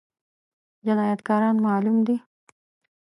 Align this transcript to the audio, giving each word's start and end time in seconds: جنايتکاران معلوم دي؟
جنايتکاران 0.85 1.55
معلوم 1.65 1.97
دي؟ 2.07 2.15